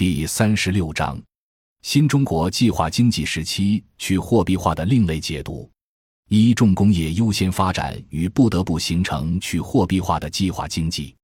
[0.00, 1.22] 第三十六章：
[1.82, 5.70] 新中国计划经济时期去货币化的另类解读。
[6.30, 11.14] 一、重工业优先发展与不得不形成去货币化的计划经济，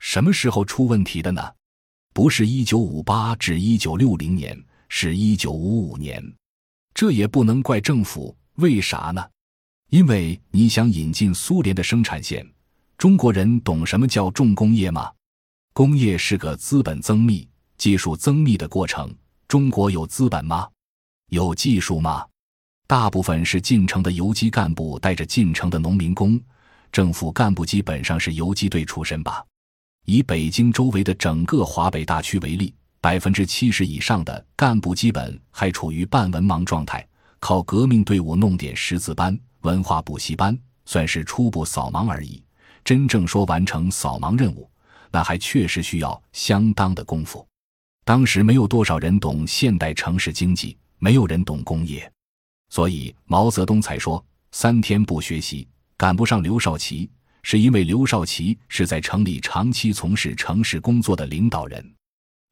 [0.00, 1.40] 什么时候出问题的呢？
[2.12, 6.20] 不是一九五八至一九六零年，是一九五五年。
[6.94, 9.24] 这也不能怪政府，为啥呢？
[9.90, 12.44] 因为你想引进苏联的生产线，
[12.98, 15.12] 中国人懂什么叫重工业吗？
[15.72, 17.48] 工业是个资本增密。
[17.78, 19.14] 技术增密的过程，
[19.48, 20.68] 中国有资本吗？
[21.30, 22.24] 有技术吗？
[22.86, 26.40] 大部分是进城的游击干部带着进城的农民工，
[26.92, 29.44] 政府干部基本上是游击队出身吧。
[30.04, 37.04] 以北京周围的整个华北大区为例，百分之七十以上的干部基本还处于半文盲状态，
[37.40, 42.40] 靠革命队伍弄点识字班、文化补习班，算是初步扫盲而已。
[42.84, 44.70] 真正说完成扫盲任务，
[45.10, 47.44] 那还确实需要相当的功夫。
[48.06, 52.08] 当时没有多少人懂现代城市经济，没有人懂工业，
[52.68, 57.10] 所以毛泽东才说三天不学习赶不上刘少奇，
[57.42, 61.84] 是因为刘少奇是在城里长期从事城市工作的领导人。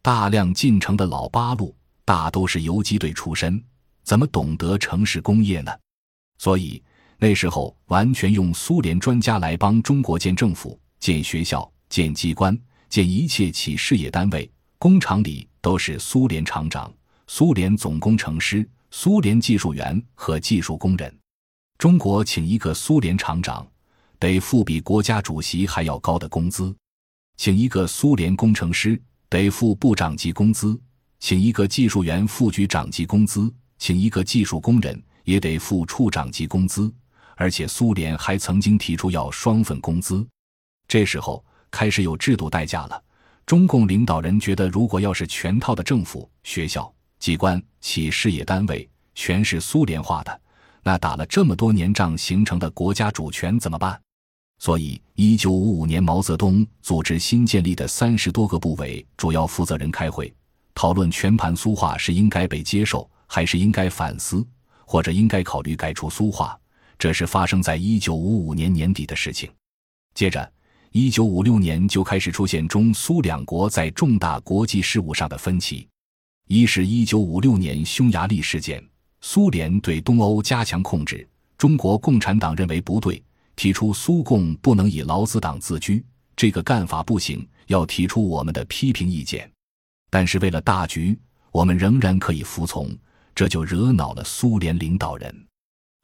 [0.02, 1.72] 大量进城的老八路
[2.04, 3.62] 大都是游击队出身，
[4.02, 5.70] 怎么懂得城市工业呢？
[6.36, 6.82] 所以
[7.16, 12.58] 那时候完全用苏联专家来帮中国建政府、建学校、建机关、
[12.88, 14.50] 建一切企事业单位。
[14.84, 16.92] 工厂里都是苏联厂长、
[17.26, 21.18] 苏联总工程师、苏联技术员和技术工人。
[21.78, 23.66] 中国请一个苏联厂长，
[24.18, 26.70] 得付比国家主席还要高的工资；
[27.38, 30.78] 请一个苏联工程师，得付部长级工资；
[31.18, 36.92] 请一个技术员，副局长级工资；请一个技术工人，也得付处长级工资。
[37.36, 40.28] 而且苏联还曾经提出要双份工资。
[40.86, 43.02] 这时候开始有制度代价了。
[43.46, 50.40] 中共领导人觉得，如果要是全套的政府、学校、机关、企事业单位全是苏联化的，
[50.82, 54.00] 那打了这么多年仗形成的国家主权怎么办？
[54.58, 60.32] 所以，一九五五年，毛泽东组织新建立的三十多个部委主要负责人开会，
[60.74, 64.46] 讨论全盘苏化是应该被接受，还是应该反思，
[64.86, 66.58] 或者应该考虑改除苏化。
[66.98, 69.50] 这是发生在一九五五年年底的事情。
[70.14, 70.50] 接着。
[70.96, 75.88] 一九五六年就开始出现中苏两国在重大国际事务上的分歧。
[76.46, 78.80] 一是一九五六年匈牙利事件，
[79.20, 81.28] 苏联对东欧加强控制，
[81.58, 83.20] 中国共产党认为不对，
[83.56, 86.00] 提出苏共不能以劳资党自居，
[86.36, 89.50] 这个干法不行，要提出我们的批评意见。
[90.10, 91.18] 但是为了大局，
[91.50, 92.96] 我们仍然可以服从，
[93.34, 95.46] 这就惹恼了苏联领导人。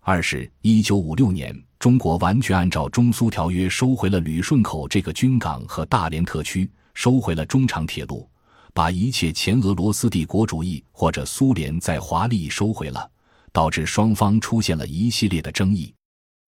[0.00, 1.56] 二是一九五六年。
[1.80, 8.28] 中国完全按照中苏条约收回了旅顺口这个军港和大连特区，收回了中长铁路，
[8.74, 13.10] 把一切前俄罗斯帝国主义或者苏联在华利益收回了，
[13.50, 15.94] 导致双方出现了一系列的争议。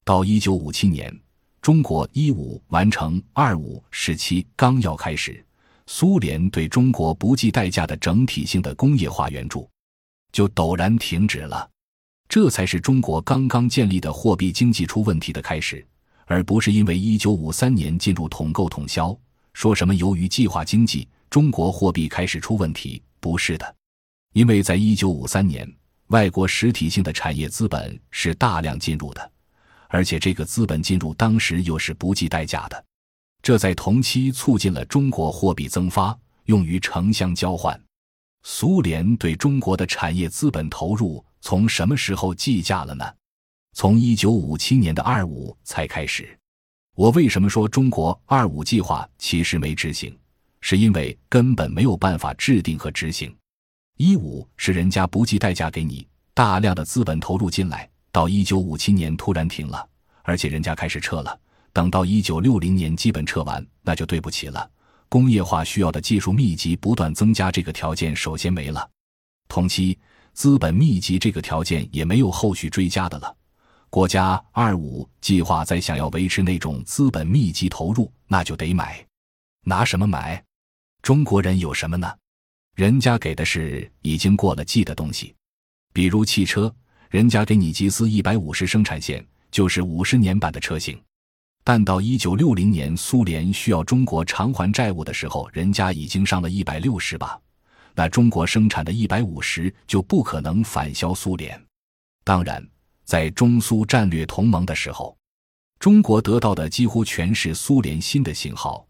[0.04, 1.18] 到一九五七年，
[1.62, 5.42] 中国一五完成二五时期纲要开始，
[5.86, 9.66] 苏联对中国不计代价的整体性的工业化援助
[10.30, 11.70] 就陡然停止了。
[12.32, 15.86] 这才是中国刚刚建立的货币经济出问题的开始，
[16.24, 19.14] 而不是因为一九五三年进入统购统销，
[19.52, 23.76] 说什么由于计划经济，中国货币开始出问题，不是的，
[24.32, 25.70] 因为在一九五三年，
[26.06, 29.30] 外国实体性的产业资本是大量进入的，
[29.88, 32.84] 而且这个资本进入当时又是不计代价的，
[33.42, 37.78] 这在同期促进了中国货币增发，用于城乡交换。
[38.42, 41.22] 苏联对中国的产业资本投入。
[41.42, 43.04] 从什么时候计价了呢？
[43.74, 46.38] 从一九五七年的二五才开始。
[46.94, 50.16] 我为什么说中国二五计划其实没执行？
[50.60, 53.34] 是因为根本没有办法制定和执行。
[53.96, 59.84] 一五是人家不计代价给你大量的资本投入进来，到一九五七年突然停了，
[60.22, 61.38] 而且人家开始撤了。
[61.72, 64.70] 等到一九六零年基本撤完，那就对不起了。
[65.08, 68.88] 工业化需要的技术密集不断增加，这个条件首先没了。
[69.48, 69.98] 同期。
[70.32, 73.36] 资本密集这个条件也没有后续追加的了。
[73.90, 79.04] 国家二五计划再想要维持那种资本密集投入，那就得买。
[79.64, 80.42] 拿什么买？
[81.02, 82.10] 中国人有什么呢？
[82.74, 85.34] 人家给的是已经过了季的东西，
[85.92, 86.74] 比如汽车，
[87.10, 90.98] 人家给你吉斯一百五十生产线，就是五十年版的车型。
[91.62, 97.38] 但到一九六零年苏联需要中国偿还债务的时候，人家已经上了一百六十吧。
[97.94, 101.60] 那中国生产的一百五十就不可能反销苏联。
[102.24, 102.66] 当然，
[103.04, 105.16] 在中苏战略同盟的时候，
[105.78, 108.86] 中国得到的几乎全是苏联新的型号，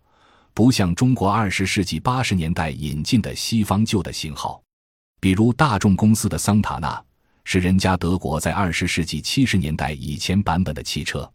[0.52, 4.62] 不像中国二十世纪八十年代引进的西方旧的型号，
[5.20, 7.02] 比如大众公司的桑塔纳，
[7.44, 11.30] 是人家德国在二十世纪七十年代以前版本的汽车。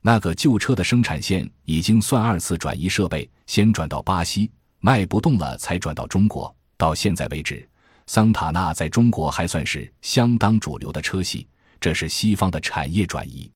[0.00, 4.50] 那个旧车的生产线已经算二次转移设备，先转到巴西
[4.80, 6.54] 卖不动了，才转到中国。
[6.76, 7.68] 到现在为止，
[8.06, 11.46] 桑塔纳在中国还算是相当主流的车系，
[11.80, 13.50] 这是西方的产业转移。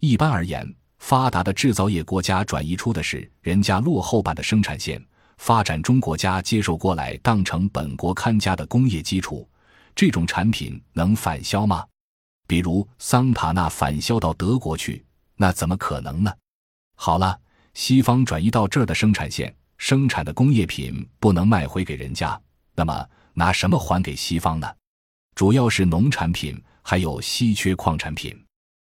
[0.00, 0.74] 一般而言。
[1.00, 5.04] 发达的制造业国家转移出的是人家落后版的生产线，
[5.36, 9.46] 发展中国家接受过来当成本国看家的工业基础，
[9.94, 11.84] 这种产品能返销吗？
[12.46, 15.04] 比如桑塔纳返销到德国去，
[15.36, 16.32] 那怎么可能呢？
[16.94, 17.38] 好了，
[17.74, 22.40] 西方转移到这儿的生产线生产的工业品不能卖回给人家，
[22.74, 24.70] 那么拿什么还给西方呢？
[25.34, 28.38] 主要是农产品，还有稀缺矿产品，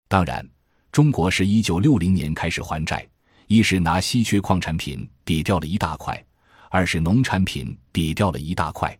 [0.07, 0.47] 当然。
[0.91, 3.07] 中国是一九六零年开始还债，
[3.45, 6.25] 一是拿稀缺矿产品抵掉了一大块，
[6.69, 8.97] 二是农产品抵掉了一大块。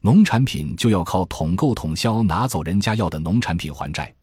[0.00, 4.14] 农产品就要靠统购统销拿走人家要的农产品还债，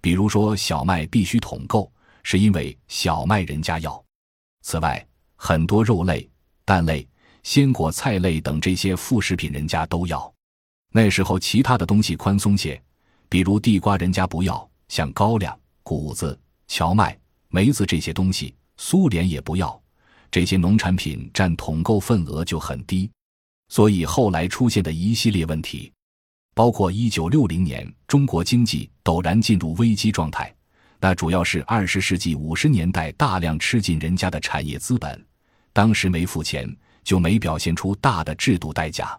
[0.00, 4.02] 比如说小麦必须统购，是因为小麦人家要。
[4.62, 5.04] 此外，
[5.34, 6.30] 很多肉类、
[6.64, 7.04] 蛋类、
[7.42, 10.32] 鲜果、菜类等这些副食品人家都要。
[10.92, 12.80] 那时候其他的东西宽松些，
[13.28, 16.38] 比如地瓜人家不要，像高粱、谷子。
[16.68, 17.18] 荞麦、
[17.48, 19.78] 梅子这些东西，苏联也不要，
[20.30, 23.10] 这些农产品占统购份额就很低，
[23.68, 25.92] 所以后来出现的一系列问题，
[26.54, 30.54] 包括一九六零年中国经济陡然进入危机状态，
[30.98, 35.22] 那主要是二十世纪五十年代大量吃进人家的产业资本，
[35.74, 39.18] 当时没付钱，就没表现出大的制度代价，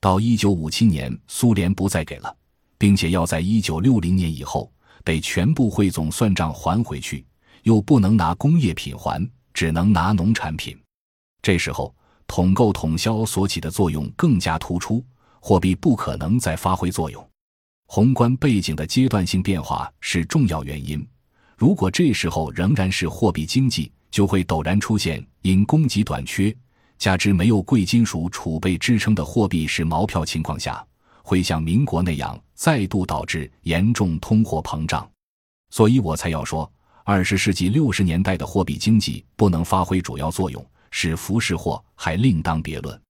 [0.00, 2.36] 到一九五七年苏联不再给了，
[2.78, 4.70] 并且要在一九六零年以后。
[5.06, 7.26] 得全部汇总算账还回去，
[7.64, 9.22] 又不能拿工业品还，
[9.52, 10.74] 只能拿农产品。
[11.42, 11.94] 这时候
[12.26, 15.04] 统购统销所起的作用更加突出，
[15.40, 17.22] 货币不可能再发挥作用。
[17.86, 21.06] 宏观背景的阶段性变化是重要原因。
[21.54, 26.56] 如果这时候仍然是货币经济，就会陡然出现因供给短缺，
[26.98, 30.84] 加之没有贵金属储备支撑的货币是毛票情况下。
[31.26, 35.10] 会像民国那样再度导致严重通货膨胀，
[35.70, 36.70] 所以我才要说，
[37.02, 43.00] 二十世纪六十年代的货币经济不能发挥主要作用，是福是祸还另当别论。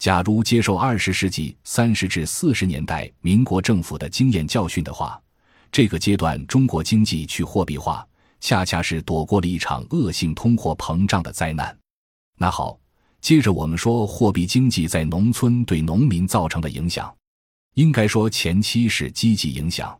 [0.00, 5.22] 假如接受二十世纪三十至四十年代民国政府的经验教训的话，
[5.70, 8.04] 这个阶段中国经济去货币化，
[8.40, 11.78] 恰恰是躲过了一场恶性通货膨胀的灾难。
[12.38, 12.76] 那好，
[13.22, 17.14] 接着我们说货币经济在农村对农民造成的影响。
[17.74, 19.96] 应该说，前期是积极影响，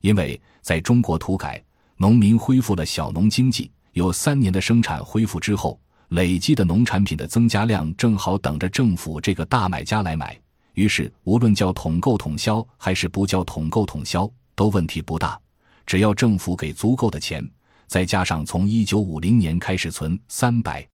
[0.00, 1.62] 因为在中国土改，
[1.98, 5.78] 农民恢复了小农经济，有三年的生产恢复之后，
[6.08, 10.36] 累积的农产品的增加量正好等着政府这个大买家来买。
[10.72, 15.38] 于是，无论叫统购统销还是不叫统购统销，都问题不大。
[15.84, 17.46] 只要政府给足够的钱，
[17.86, 20.84] 再加上从一九五零年开始存三百，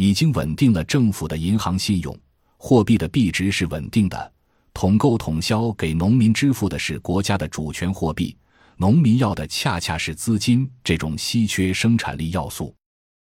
[0.00, 2.18] 已经稳定了政府的银行信用，
[2.56, 4.32] 货币的币值是稳定的。
[4.72, 8.34] 统购统销给农民支付的是国家的主权货币，
[8.78, 12.74] 农民要的恰恰是资金这种稀缺生产力要素。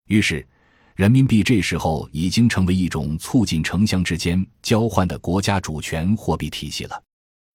[0.09, 0.45] 于是，
[0.97, 7.01] 人民币这时候已经成为一种促进城乡之间交换的国家主权货币体系了。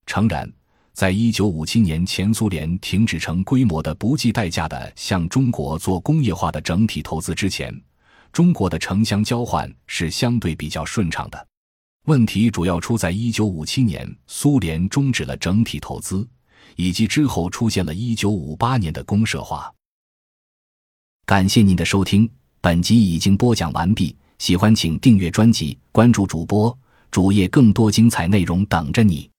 [0.07, 0.51] 诚然，
[0.95, 7.71] 在一九五七年前苏联停止成规模的不计代价的向中国做工业化的整体投资之前，
[8.33, 11.47] 中国的城乡交换是相对比较顺畅的。
[12.07, 16.27] 问题主要出在一九五七年苏联终止了整体投资，
[16.77, 19.73] 以及之后出现了一九五八年的公社化。
[21.27, 22.29] 感谢您的收听，
[22.61, 24.17] 本集已经播讲完毕。
[24.39, 26.77] 喜欢请订阅专辑，关注主播
[27.11, 29.30] 主页，更多精彩内容等着你。